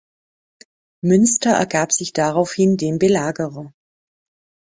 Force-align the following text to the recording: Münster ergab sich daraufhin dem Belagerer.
Münster 1.03 1.51
ergab 1.53 1.91
sich 1.91 2.11
daraufhin 2.11 2.75
dem 2.75 2.97
Belagerer. 2.97 3.71